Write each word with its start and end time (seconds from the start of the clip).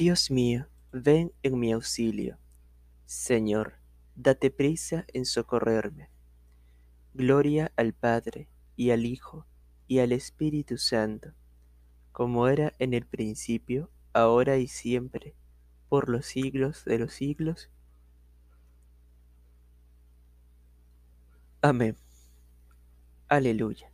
Dios 0.00 0.30
mío, 0.30 0.66
ven 0.92 1.30
en 1.42 1.58
mi 1.58 1.72
auxilio. 1.72 2.38
Señor, 3.04 3.74
date 4.14 4.50
prisa 4.50 5.04
en 5.12 5.26
socorrerme. 5.26 6.08
Gloria 7.12 7.70
al 7.76 7.92
Padre, 7.92 8.48
y 8.76 8.92
al 8.92 9.04
Hijo, 9.04 9.44
y 9.88 9.98
al 9.98 10.12
Espíritu 10.12 10.78
Santo, 10.78 11.34
como 12.12 12.48
era 12.48 12.72
en 12.78 12.94
el 12.94 13.04
principio, 13.04 13.90
ahora 14.14 14.56
y 14.56 14.68
siempre, 14.68 15.34
por 15.90 16.08
los 16.08 16.24
siglos 16.24 16.86
de 16.86 16.98
los 16.98 17.12
siglos. 17.12 17.68
Amén. 21.60 21.94
Aleluya. 23.28 23.92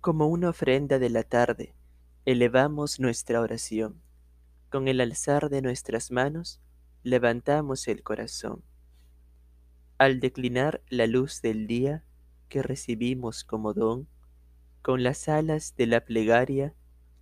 Como 0.00 0.26
una 0.26 0.48
ofrenda 0.50 0.98
de 0.98 1.10
la 1.10 1.22
tarde, 1.22 1.76
elevamos 2.26 3.00
nuestra 3.00 3.40
oración. 3.42 4.00
Con 4.70 4.88
el 4.88 5.02
alzar 5.02 5.50
de 5.50 5.60
nuestras 5.60 6.10
manos, 6.10 6.58
levantamos 7.02 7.86
el 7.86 8.02
corazón. 8.02 8.64
Al 9.98 10.20
declinar 10.20 10.82
la 10.88 11.06
luz 11.06 11.42
del 11.42 11.66
día 11.66 12.02
que 12.48 12.62
recibimos 12.62 13.44
como 13.44 13.74
don, 13.74 14.08
con 14.80 15.02
las 15.02 15.28
alas 15.28 15.76
de 15.76 15.86
la 15.86 16.04
plegaria, 16.06 16.74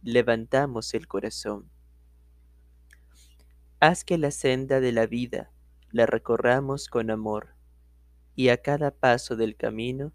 levantamos 0.03 0.95
el 0.95 1.09
corazón. 1.09 1.69
Haz 3.81 4.05
que 4.05 4.19
la 4.19 4.31
senda 4.31 4.79
de 4.79 4.93
la 4.93 5.07
vida 5.07 5.51
la 5.91 6.07
recorramos 6.07 6.87
con 6.87 7.11
amor, 7.11 7.57
y 8.37 8.51
a 8.51 8.63
cada 8.63 8.93
paso 8.93 9.35
del 9.35 9.57
camino 9.57 10.13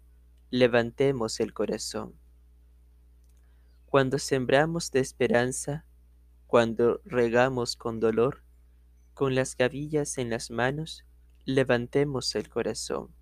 levantemos 0.50 1.40
el 1.40 1.52
corazón. 1.52 2.17
Cuando 3.88 4.18
sembramos 4.18 4.90
de 4.90 5.00
esperanza, 5.00 5.86
cuando 6.46 7.00
regamos 7.06 7.74
con 7.74 8.00
dolor, 8.00 8.44
con 9.14 9.34
las 9.34 9.56
gavillas 9.56 10.18
en 10.18 10.28
las 10.28 10.50
manos, 10.50 11.06
levantemos 11.46 12.34
el 12.34 12.50
corazón. 12.50 13.14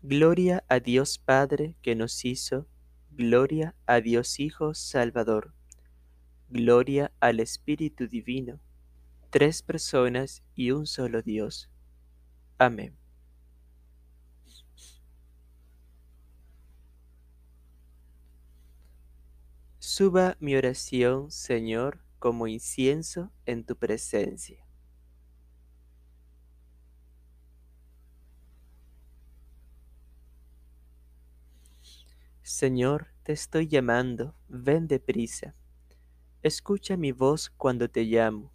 Gloria 0.00 0.64
a 0.68 0.78
Dios 0.78 1.18
Padre 1.18 1.76
que 1.82 1.96
nos 1.96 2.24
hizo, 2.24 2.68
gloria 3.10 3.74
a 3.86 4.00
Dios 4.00 4.38
Hijo 4.38 4.74
Salvador, 4.74 5.54
gloria 6.48 7.10
al 7.18 7.40
Espíritu 7.40 8.06
Divino, 8.06 8.60
tres 9.30 9.62
personas 9.62 10.44
y 10.54 10.70
un 10.70 10.86
solo 10.86 11.20
Dios. 11.20 11.68
Amén. 12.58 13.03
Suba 19.96 20.36
mi 20.40 20.56
oración, 20.56 21.30
Señor, 21.30 22.00
como 22.18 22.48
incienso 22.48 23.30
en 23.46 23.64
tu 23.64 23.76
presencia. 23.76 24.66
Señor, 32.42 33.06
te 33.22 33.34
estoy 33.34 33.68
llamando, 33.68 34.34
ven 34.48 34.88
deprisa. 34.88 35.54
Escucha 36.42 36.96
mi 36.96 37.12
voz 37.12 37.48
cuando 37.50 37.88
te 37.88 38.02
llamo. 38.02 38.52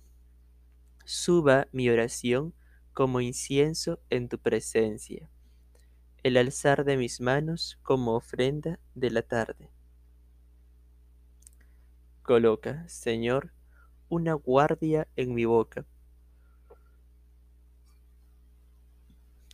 Suba 1.06 1.70
mi 1.72 1.90
oración 1.90 2.54
como 2.92 3.22
incienso 3.22 4.02
en 4.10 4.28
tu 4.28 4.40
presencia, 4.40 5.32
el 6.22 6.36
alzar 6.36 6.84
de 6.84 6.98
mis 6.98 7.22
manos 7.22 7.80
como 7.82 8.18
ofrenda 8.18 8.78
de 8.94 9.12
la 9.12 9.22
tarde. 9.22 9.79
Coloca, 12.30 12.88
Señor, 12.88 13.54
una 14.08 14.36
guardia 14.36 15.08
en 15.16 15.34
mi 15.34 15.46
boca, 15.46 15.88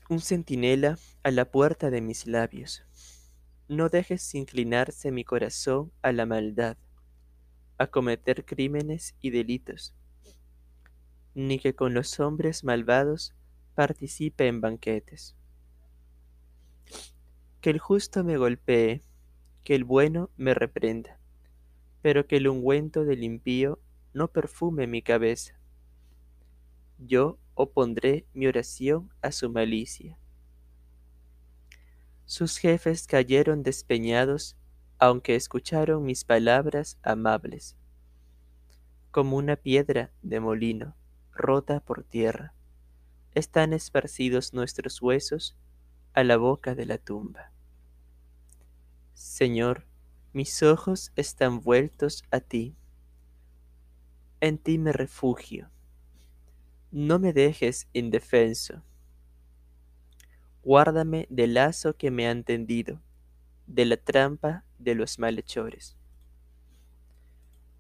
un 0.10 0.20
centinela 0.20 1.00
a 1.24 1.32
la 1.32 1.46
puerta 1.46 1.90
de 1.90 2.02
mis 2.02 2.28
labios. 2.28 2.84
No 3.70 3.88
dejes 3.88 4.36
inclinarse 4.36 5.10
mi 5.14 5.24
corazón 5.24 5.94
a 6.02 6.12
la 6.12 6.26
maldad, 6.26 6.76
a 7.78 7.88
cometer 7.88 8.44
crímenes 8.44 9.16
y 9.22 9.30
delitos, 9.30 9.96
ni 11.34 11.60
que 11.60 11.76
con 11.76 11.94
los 11.94 12.20
hombres 12.20 12.66
malvados 12.66 13.34
participe 13.74 14.48
en 14.50 14.60
banquetes. 14.60 15.38
Que 17.62 17.70
el 17.70 17.80
justo 17.80 18.26
me 18.26 18.36
golpee, 18.36 19.02
que 19.64 19.76
el 19.76 19.86
bueno 19.86 20.30
me 20.36 20.54
reprenda 20.54 21.22
pero 22.06 22.28
que 22.28 22.38
el 22.38 22.48
ungüento 22.48 23.04
del 23.04 23.24
impío 23.24 23.80
no 24.14 24.28
perfume 24.28 24.86
mi 24.86 25.02
cabeza. 25.02 25.60
Yo 27.00 27.40
opondré 27.56 28.28
mi 28.32 28.46
oración 28.46 29.10
a 29.24 29.32
su 29.32 29.50
malicia. 29.50 30.20
Sus 32.26 32.60
jefes 32.60 33.08
cayeron 33.08 33.64
despeñados, 33.64 34.56
aunque 35.00 35.34
escucharon 35.34 36.06
mis 36.06 36.26
palabras 36.26 37.00
amables, 37.02 37.76
como 39.10 39.36
una 39.36 39.56
piedra 39.56 40.12
de 40.22 40.40
molino, 40.40 40.96
rota 41.32 41.80
por 41.80 42.04
tierra. 42.04 42.54
Están 43.34 43.74
esparcidos 43.74 44.54
nuestros 44.54 45.02
huesos 45.02 45.58
a 46.14 46.24
la 46.24 46.38
boca 46.38 46.76
de 46.76 46.86
la 46.86 47.00
tumba. 47.00 47.52
Señor, 49.16 49.88
mis 50.36 50.64
ojos 50.64 51.14
están 51.16 51.62
vueltos 51.62 52.22
a 52.30 52.42
ti. 52.42 52.76
En 54.42 54.58
ti 54.58 54.78
me 54.78 54.92
refugio. 54.92 55.72
No 56.92 57.20
me 57.20 57.32
dejes 57.32 57.88
indefenso. 57.94 58.84
Guárdame 60.62 61.26
del 61.30 61.54
lazo 61.54 61.96
que 61.96 62.12
me 62.12 62.28
han 62.28 62.44
tendido, 62.44 63.02
de 63.66 63.86
la 63.86 63.96
trampa 63.96 64.66
de 64.78 64.96
los 64.96 65.20
malhechores. 65.20 65.96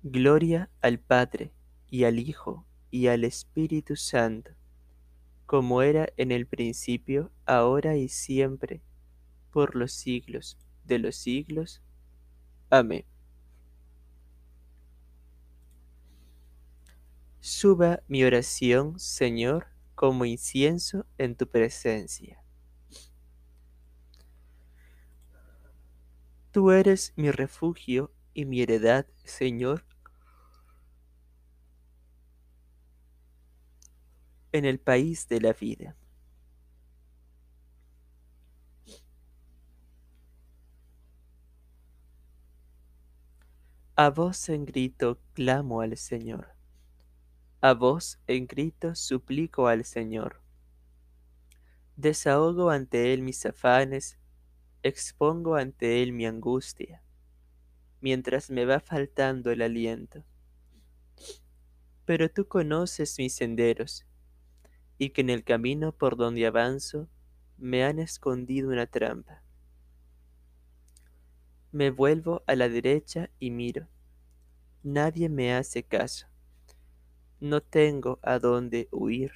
Gloria 0.01 0.69
al 0.79 0.97
Padre, 0.97 1.51
y 1.89 2.05
al 2.05 2.19
Hijo, 2.19 2.65
y 2.89 3.07
al 3.07 3.25
Espíritu 3.25 3.97
Santo, 3.97 4.51
como 5.45 5.81
era 5.81 6.07
en 6.15 6.31
el 6.31 6.47
principio, 6.47 7.33
ahora 7.45 7.97
y 7.97 8.07
siempre, 8.07 8.81
por 9.51 9.75
los 9.75 9.91
siglos 9.91 10.57
de 10.85 10.99
los 10.99 11.17
siglos. 11.17 11.81
Amén. 12.69 13.05
Suba 17.39 18.01
mi 18.07 18.23
oración, 18.23 18.99
Señor, 18.99 19.67
como 19.93 20.25
incienso 20.25 21.05
en 21.17 21.35
tu 21.35 21.47
presencia. 21.47 22.43
Tú 26.51 26.71
eres 26.71 27.13
mi 27.17 27.31
refugio 27.31 28.11
y 28.33 28.45
mi 28.45 28.61
heredad, 28.61 29.05
Señor. 29.25 29.85
En 34.51 34.65
el 34.65 34.79
país 34.79 35.27
de 35.27 35.41
la 35.41 35.53
vida. 35.53 35.95
A 43.97 44.09
voz 44.09 44.49
en 44.49 44.65
grito 44.65 45.21
clamo 45.31 45.79
al 45.79 45.95
Señor. 45.95 46.49
A 47.61 47.73
voz 47.73 48.19
en 48.27 48.45
grito 48.45 48.93
suplico 48.93 49.69
al 49.69 49.85
Señor. 49.85 50.41
Desahogo 51.95 52.71
ante 52.71 53.13
Él 53.13 53.21
mis 53.21 53.45
afanes, 53.45 54.19
expongo 54.83 55.55
ante 55.55 56.03
Él 56.03 56.11
mi 56.11 56.25
angustia, 56.25 57.01
mientras 58.01 58.49
me 58.49 58.65
va 58.65 58.81
faltando 58.81 59.49
el 59.49 59.61
aliento. 59.61 60.25
Pero 62.03 62.29
tú 62.29 62.49
conoces 62.49 63.17
mis 63.17 63.33
senderos, 63.33 64.05
y 64.97 65.11
que 65.11 65.21
en 65.21 65.29
el 65.29 65.45
camino 65.45 65.93
por 65.93 66.17
donde 66.17 66.45
avanzo 66.45 67.07
me 67.57 67.85
han 67.85 67.99
escondido 67.99 68.71
una 68.71 68.87
trampa. 68.87 69.44
Me 71.75 71.91
vuelvo 71.91 72.41
a 72.47 72.55
la 72.55 72.69
derecha 72.69 73.29
y 73.37 73.51
miro. 73.51 73.89
Nadie 74.81 75.27
me 75.27 75.53
hace 75.53 75.83
caso. 75.83 76.25
No 77.41 77.59
tengo 77.59 78.17
a 78.21 78.39
dónde 78.39 78.87
huir. 78.93 79.33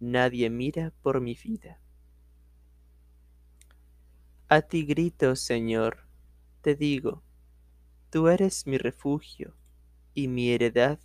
Nadie 0.00 0.50
mira 0.50 0.92
por 1.02 1.20
mi 1.20 1.36
vida. 1.40 1.80
A 4.48 4.62
ti 4.62 4.84
grito, 4.84 5.36
Señor, 5.36 6.08
te 6.62 6.74
digo, 6.74 7.22
tú 8.10 8.26
eres 8.26 8.66
mi 8.66 8.76
refugio 8.76 9.54
y 10.14 10.26
mi 10.26 10.50
heredad 10.50 10.98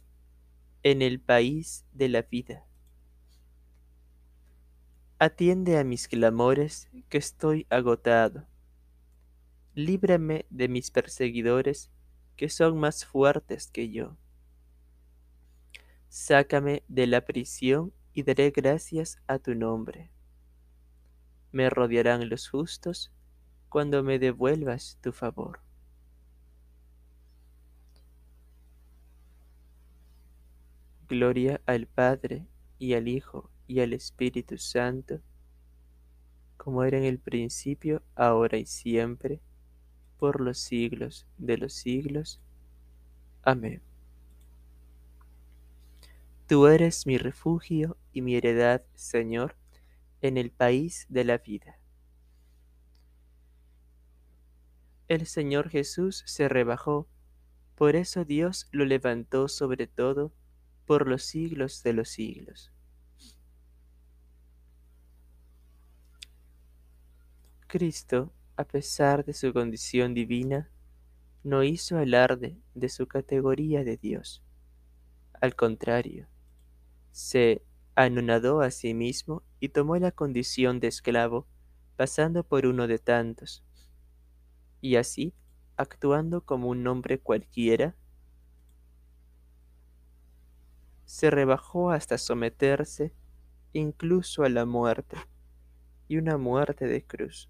en 0.81 1.03
el 1.03 1.19
país 1.19 1.85
de 1.91 2.09
la 2.09 2.23
vida. 2.23 2.65
Atiende 5.19 5.77
a 5.77 5.83
mis 5.83 6.07
clamores, 6.07 6.89
que 7.09 7.19
estoy 7.19 7.67
agotado 7.69 8.47
líbrame 9.75 10.45
de 10.49 10.69
mis 10.69 10.89
perseguidores, 10.89 11.91
que 12.37 12.49
son 12.49 12.79
más 12.79 13.05
fuertes 13.05 13.67
que 13.67 13.89
yo. 13.89 14.17
Sácame 16.07 16.83
de 16.87 17.07
la 17.07 17.25
prisión 17.25 17.93
y 18.13 18.23
daré 18.23 18.51
gracias 18.51 19.17
a 19.27 19.37
tu 19.37 19.53
nombre. 19.53 20.09
Me 21.51 21.69
rodearán 21.69 22.29
los 22.29 22.49
justos 22.49 23.11
cuando 23.67 24.01
me 24.01 24.17
devuelvas 24.17 24.97
tu 25.01 25.11
favor. 25.11 25.59
Gloria 31.09 31.61
al 31.65 31.85
Padre 31.85 32.47
y 32.79 32.93
al 32.93 33.09
Hijo 33.09 33.51
y 33.67 33.81
al 33.81 33.91
Espíritu 33.91 34.57
Santo, 34.57 35.19
como 36.55 36.83
era 36.83 36.97
en 36.97 37.03
el 37.03 37.19
principio, 37.19 38.01
ahora 38.15 38.57
y 38.57 38.65
siempre, 38.65 39.41
por 40.17 40.41
los 40.41 40.59
siglos 40.59 41.27
de 41.37 41.57
los 41.57 41.73
siglos. 41.73 42.39
Amén. 43.43 43.81
Tú 46.47 46.67
eres 46.67 47.07
mi 47.07 47.17
refugio 47.17 47.97
y 48.13 48.21
mi 48.21 48.35
heredad, 48.35 48.83
Señor, 48.93 49.55
en 50.21 50.37
el 50.37 50.51
país 50.51 51.05
de 51.09 51.23
la 51.23 51.39
vida. 51.39 51.79
El 55.07 55.25
Señor 55.27 55.69
Jesús 55.69 56.23
se 56.25 56.47
rebajó, 56.49 57.07
por 57.75 57.95
eso 57.95 58.25
Dios 58.25 58.67
lo 58.71 58.85
levantó 58.85 59.47
sobre 59.47 59.87
todo 59.87 60.33
por 60.85 61.07
los 61.07 61.23
siglos 61.23 61.83
de 61.83 61.93
los 61.93 62.09
siglos. 62.09 62.71
Cristo, 67.67 68.31
a 68.57 68.63
pesar 68.63 69.25
de 69.25 69.33
su 69.33 69.53
condición 69.53 70.13
divina, 70.13 70.71
no 71.43 71.63
hizo 71.63 71.97
alarde 71.97 72.57
de 72.73 72.89
su 72.89 73.07
categoría 73.07 73.83
de 73.83 73.97
Dios. 73.97 74.43
Al 75.41 75.55
contrario, 75.55 76.27
se 77.11 77.63
anonadó 77.95 78.61
a 78.61 78.71
sí 78.71 78.93
mismo 78.93 79.43
y 79.59 79.69
tomó 79.69 79.97
la 79.97 80.11
condición 80.11 80.79
de 80.79 80.87
esclavo, 80.87 81.47
pasando 81.95 82.43
por 82.43 82.65
uno 82.65 82.87
de 82.87 82.99
tantos. 82.99 83.63
Y 84.81 84.95
así, 84.95 85.33
actuando 85.77 86.41
como 86.41 86.69
un 86.69 86.85
hombre 86.87 87.19
cualquiera, 87.19 87.95
se 91.05 91.29
rebajó 91.29 91.91
hasta 91.91 92.17
someterse 92.17 93.13
incluso 93.73 94.43
a 94.43 94.49
la 94.49 94.65
muerte, 94.65 95.17
y 96.07 96.17
una 96.17 96.37
muerte 96.37 96.87
de 96.87 97.05
cruz. 97.05 97.49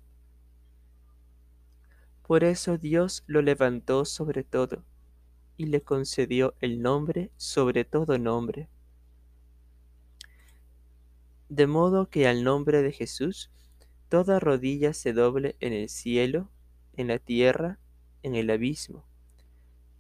Por 2.28 2.44
eso 2.44 2.78
Dios 2.78 3.24
lo 3.28 3.42
levantó 3.42 4.06
sobre 4.06 4.44
todo, 4.44 4.84
y 5.58 5.68
le 5.68 5.82
concedió 5.82 6.56
el 6.60 6.82
nombre 6.82 7.32
sobre 7.38 7.86
todo 7.86 8.18
nombre 8.18 8.70
de 11.50 11.68
modo 11.68 12.10
que 12.10 12.28
al 12.28 12.44
nombre 12.44 12.82
de 12.82 12.92
Jesús 12.92 13.52
toda 14.10 14.40
rodilla 14.40 14.94
se 14.94 15.14
doble 15.14 15.56
en 15.60 15.74
el 15.74 15.90
cielo, 15.90 16.50
en 16.94 17.08
la 17.08 17.20
tierra, 17.20 17.80
en 18.24 18.36
el 18.36 18.50
abismo, 18.50 19.06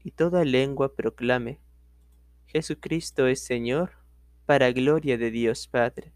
y 0.03 0.11
toda 0.11 0.43
lengua 0.43 0.95
proclame, 0.95 1.59
Jesucristo 2.47 3.27
es 3.27 3.43
Señor, 3.43 3.91
para 4.45 4.71
gloria 4.71 5.17
de 5.17 5.31
Dios 5.31 5.67
Padre. 5.67 6.13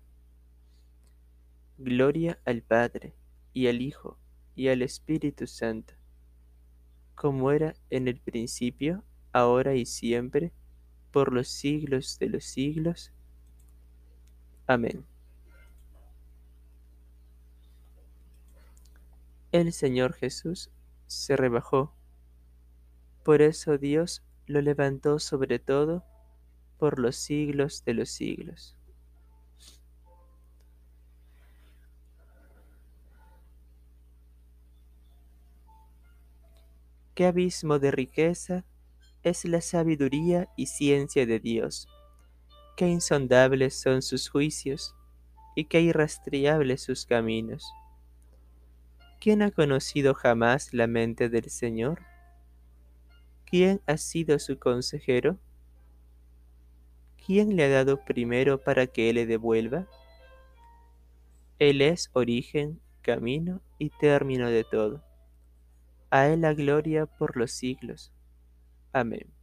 Gloria 1.78 2.40
al 2.46 2.62
Padre, 2.62 3.14
y 3.54 3.68
al 3.68 3.82
Hijo, 3.82 4.18
y 4.56 4.68
al 4.68 4.82
Espíritu 4.82 5.48
Santo, 5.48 5.94
como 7.20 7.52
era 7.52 7.76
en 7.90 8.08
el 8.08 8.18
principio, 8.18 9.04
ahora 9.34 9.76
y 9.76 9.86
siempre, 9.86 10.54
por 11.12 11.34
los 11.34 11.50
siglos 11.50 12.18
de 12.18 12.30
los 12.30 12.46
siglos. 12.46 13.12
Amén. 14.66 15.06
El 19.52 19.74
Señor 19.74 20.14
Jesús 20.14 20.72
se 21.08 21.36
rebajó. 21.36 21.94
Por 23.26 23.42
eso 23.42 23.78
Dios 23.78 24.24
lo 24.46 24.62
levantó 24.62 25.20
sobre 25.20 25.60
todo 25.60 26.06
por 26.78 27.00
los 27.00 27.18
siglos 27.18 27.84
de 27.84 27.96
los 27.96 28.08
siglos. 28.08 28.78
Qué 37.20 37.26
abismo 37.26 37.80
de 37.80 37.92
riqueza 37.92 38.64
es 39.24 39.44
la 39.44 39.60
sabiduría 39.60 40.48
y 40.56 40.68
ciencia 40.68 41.26
de 41.26 41.42
Dios. 41.42 41.90
Qué 42.78 42.88
insondables 42.88 43.78
son 43.78 44.02
sus 44.02 44.30
juicios 44.30 44.96
y 45.54 45.66
qué 45.66 45.82
irrastreables 45.82 46.82
sus 46.82 47.06
caminos. 47.06 47.74
¿Quién 49.20 49.42
ha 49.42 49.52
conocido 49.52 50.14
jamás 50.14 50.74
la 50.74 50.88
mente 50.88 51.28
del 51.28 51.50
Señor? 51.50 52.04
¿Quién 53.46 53.82
ha 53.86 53.98
sido 53.98 54.40
su 54.40 54.58
consejero? 54.58 55.38
¿Quién 57.26 57.58
le 57.58 57.66
ha 57.66 57.70
dado 57.70 58.06
primero 58.06 58.62
para 58.64 58.88
que 58.88 59.10
Él 59.10 59.16
le 59.16 59.26
devuelva? 59.26 59.90
Él 61.60 61.82
es 61.82 62.12
origen, 62.14 62.80
camino 63.02 63.62
y 63.78 63.90
término 63.90 64.50
de 64.50 64.64
todo. 64.64 65.09
A 66.12 66.28
Él 66.28 66.42
la 66.42 66.54
gloria 66.54 67.08
por 67.08 67.36
los 67.38 67.52
siglos. 67.52 68.12
Amén. 68.94 69.34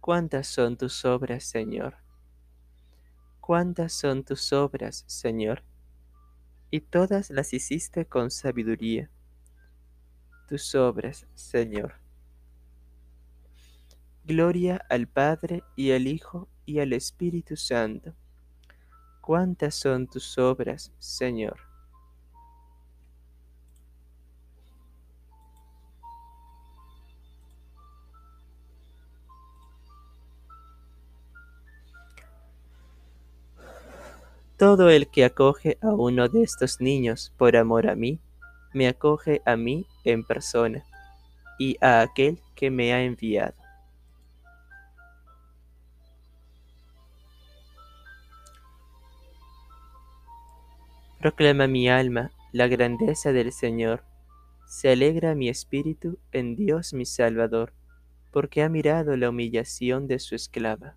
¿Cuántas 0.00 0.46
son 0.48 0.76
tus 0.76 1.04
obras, 1.04 1.44
Señor? 1.44 1.96
¿Cuántas 3.40 3.92
son 3.92 4.24
tus 4.24 4.52
obras, 4.52 5.04
Señor? 5.06 5.62
Y 6.70 6.80
todas 6.80 7.30
las 7.30 7.52
hiciste 7.52 8.06
con 8.06 8.30
sabiduría. 8.30 9.10
Tus 10.48 10.74
obras, 10.74 11.26
Señor. 11.34 11.94
Gloria 14.24 14.84
al 14.88 15.06
Padre 15.06 15.62
y 15.76 15.92
al 15.92 16.06
Hijo 16.06 16.48
y 16.64 16.80
al 16.80 16.92
Espíritu 16.92 17.56
Santo. 17.56 18.14
¿Cuántas 19.20 19.74
son 19.74 20.06
tus 20.06 20.38
obras, 20.38 20.92
Señor? 20.98 21.73
Todo 34.64 34.88
el 34.88 35.08
que 35.08 35.26
acoge 35.26 35.76
a 35.82 35.88
uno 35.88 36.26
de 36.30 36.42
estos 36.42 36.80
niños 36.80 37.34
por 37.36 37.54
amor 37.54 37.86
a 37.86 37.94
mí, 37.94 38.18
me 38.72 38.88
acoge 38.88 39.42
a 39.44 39.56
mí 39.56 39.86
en 40.04 40.24
persona 40.24 40.82
y 41.58 41.76
a 41.82 42.00
aquel 42.00 42.40
que 42.56 42.70
me 42.70 42.94
ha 42.94 43.02
enviado. 43.02 43.52
Proclama 51.20 51.66
mi 51.66 51.90
alma 51.90 52.30
la 52.52 52.66
grandeza 52.66 53.32
del 53.32 53.52
Señor. 53.52 54.02
Se 54.66 54.90
alegra 54.90 55.34
mi 55.34 55.50
espíritu 55.50 56.18
en 56.32 56.56
Dios 56.56 56.94
mi 56.94 57.04
Salvador, 57.04 57.74
porque 58.32 58.62
ha 58.62 58.70
mirado 58.70 59.14
la 59.18 59.28
humillación 59.28 60.06
de 60.06 60.18
su 60.18 60.34
esclava. 60.34 60.96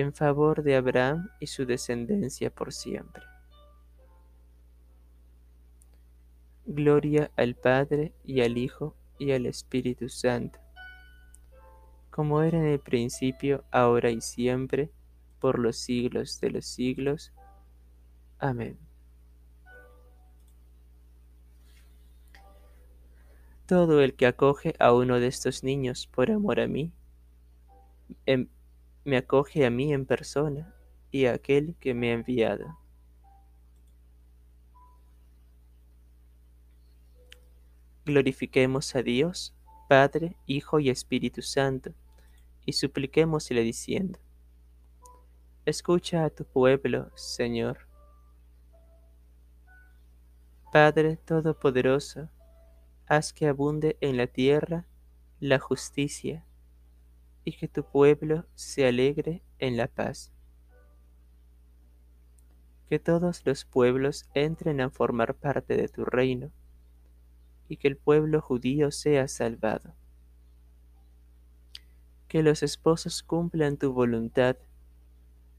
en 0.00 0.12
favor 0.12 0.62
de 0.62 0.76
Abraham 0.76 1.28
y 1.40 1.48
su 1.48 1.66
descendencia 1.66 2.54
por 2.54 2.72
siempre. 2.72 3.24
Gloria 6.64 7.32
al 7.34 7.56
Padre 7.56 8.12
y 8.22 8.42
al 8.42 8.58
Hijo 8.58 8.94
y 9.18 9.32
al 9.32 9.46
Espíritu 9.46 10.08
Santo, 10.08 10.60
como 12.10 12.42
era 12.42 12.58
en 12.58 12.66
el 12.66 12.78
principio, 12.78 13.64
ahora 13.72 14.10
y 14.10 14.20
siempre, 14.20 14.92
por 15.40 15.58
los 15.58 15.76
siglos 15.76 16.38
de 16.40 16.50
los 16.50 16.66
siglos. 16.66 17.32
Amén. 18.38 18.78
Todo 23.66 24.00
el 24.00 24.14
que 24.14 24.26
acoge 24.26 24.76
a 24.78 24.92
uno 24.92 25.18
de 25.18 25.26
estos 25.26 25.64
niños 25.64 26.06
por 26.06 26.30
amor 26.30 26.60
a 26.60 26.68
mí, 26.68 26.92
em, 28.26 28.48
me 29.08 29.16
acoge 29.16 29.64
a 29.64 29.70
mí 29.70 29.94
en 29.94 30.04
persona 30.04 30.74
y 31.10 31.24
a 31.24 31.32
aquel 31.32 31.76
que 31.80 31.94
me 31.94 32.10
ha 32.10 32.12
enviado. 32.12 32.78
Glorifiquemos 38.04 38.94
a 38.94 39.02
Dios, 39.02 39.56
Padre, 39.88 40.36
Hijo 40.44 40.78
y 40.78 40.90
Espíritu 40.90 41.40
Santo, 41.40 41.94
y 42.66 42.74
supliquémosle 42.74 43.62
diciendo, 43.62 44.18
Escucha 45.64 46.26
a 46.26 46.28
tu 46.28 46.44
pueblo, 46.44 47.10
Señor. 47.16 47.88
Padre 50.70 51.16
Todopoderoso, 51.16 52.28
haz 53.06 53.32
que 53.32 53.46
abunde 53.46 53.96
en 54.02 54.18
la 54.18 54.26
tierra 54.26 54.86
la 55.40 55.58
justicia, 55.58 56.44
y 57.44 57.52
que 57.52 57.68
tu 57.68 57.84
pueblo 57.84 58.46
se 58.54 58.86
alegre 58.86 59.42
en 59.58 59.76
la 59.76 59.86
paz. 59.86 60.32
Que 62.88 62.98
todos 62.98 63.42
los 63.44 63.64
pueblos 63.64 64.28
entren 64.34 64.80
a 64.80 64.90
formar 64.90 65.34
parte 65.34 65.76
de 65.76 65.88
tu 65.88 66.04
reino 66.04 66.50
y 67.68 67.76
que 67.76 67.88
el 67.88 67.96
pueblo 67.96 68.40
judío 68.40 68.90
sea 68.90 69.28
salvado. 69.28 69.94
Que 72.28 72.42
los 72.42 72.62
esposos 72.62 73.22
cumplan 73.22 73.76
tu 73.76 73.92
voluntad, 73.92 74.56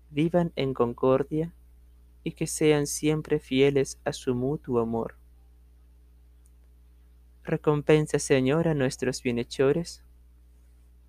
vivan 0.10 0.52
en 0.56 0.74
concordia 0.74 1.54
y 2.24 2.34
que 2.34 2.48
sean 2.48 2.88
siempre 2.88 3.40
fieles 3.40 4.00
a 4.06 4.14
su 4.14 4.36
mutuo 4.36 4.80
amor. 4.80 5.16
Recompensa, 7.44 8.20
Señor, 8.20 8.68
a 8.68 8.76
nuestros 8.76 9.24
bienhechores 9.24 10.04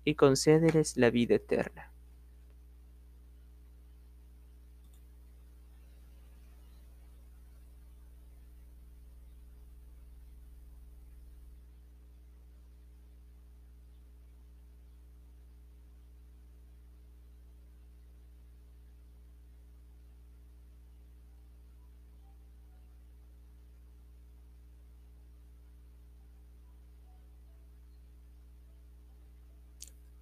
y 0.05 0.15
concédeles 0.15 0.97
la 0.97 1.09
vida 1.09 1.35
eterna. 1.35 1.90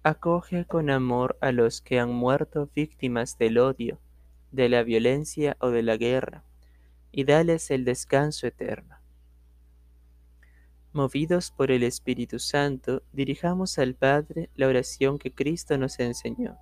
Acoge 0.02 0.64
con 0.64 0.88
amor 0.88 1.36
a 1.42 1.52
los 1.52 1.82
que 1.82 2.00
han 2.00 2.10
muerto 2.10 2.70
víctimas 2.74 3.36
del 3.36 3.58
odio, 3.58 4.00
de 4.50 4.70
la 4.70 4.82
violencia 4.82 5.58
o 5.60 5.68
de 5.68 5.82
la 5.82 5.98
guerra, 5.98 6.42
y 7.12 7.24
dales 7.24 7.70
el 7.70 7.84
descanso 7.84 8.46
eterno. 8.46 8.96
Movidos 10.94 11.50
por 11.50 11.70
el 11.70 11.82
Espíritu 11.82 12.38
Santo, 12.38 13.02
dirijamos 13.12 13.78
al 13.78 13.94
Padre 13.94 14.48
la 14.54 14.68
oración 14.68 15.18
que 15.18 15.34
Cristo 15.34 15.76
nos 15.76 16.00
enseñó. 16.00 16.56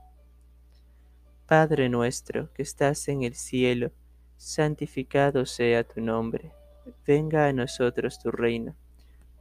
Padre 1.46 1.88
nuestro 1.88 2.52
que 2.54 2.62
estás 2.62 3.06
en 3.06 3.22
el 3.22 3.36
cielo, 3.36 3.92
santificado 4.36 5.46
sea 5.46 5.84
tu 5.84 6.00
nombre, 6.00 6.50
venga 7.06 7.46
a 7.46 7.52
nosotros 7.52 8.18
tu 8.18 8.32
reino, 8.32 8.74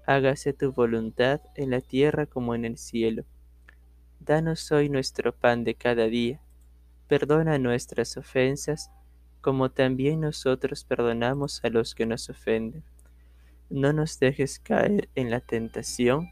hágase 0.06 0.54
tu 0.54 0.72
voluntad 0.72 1.42
en 1.56 1.72
la 1.72 1.82
tierra 1.82 2.28
como 2.28 2.54
en 2.54 2.64
el 2.64 2.78
cielo. 2.78 3.26
Danos 4.20 4.72
hoy 4.72 4.90
nuestro 4.90 5.34
pan 5.34 5.64
de 5.64 5.76
cada 5.76 6.08
día. 6.08 6.42
Perdona 7.08 7.58
nuestras 7.58 8.18
ofensas, 8.18 8.92
como 9.42 9.72
también 9.72 10.22
nosotros 10.22 10.84
perdonamos 10.84 11.64
a 11.64 11.70
los 11.70 11.96
que 11.96 12.06
nos 12.06 12.30
ofenden. 12.30 12.84
No 13.70 13.94
nos 13.94 14.20
dejes 14.20 14.60
caer 14.60 15.10
en 15.16 15.30
la 15.30 15.40
tentación 15.40 16.30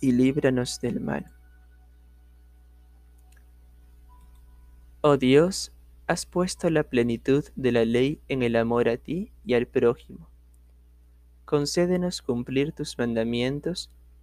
y 0.00 0.12
líbranos 0.12 0.80
del 0.80 1.00
mal. 1.00 1.26
Oh 5.02 5.16
Dios, 5.16 5.72
has 6.06 6.26
puesto 6.26 6.70
la 6.70 6.82
plenitud 6.82 7.44
de 7.56 7.72
la 7.72 7.84
ley 7.84 8.20
en 8.28 8.42
el 8.42 8.56
amor 8.56 8.88
a 8.88 8.96
ti 8.96 9.32
y 9.44 9.54
al 9.54 9.66
prójimo. 9.66 10.28
Concédenos 11.44 12.22
cumplir 12.22 12.72
tus 12.72 12.98
mandamientos 12.98 13.90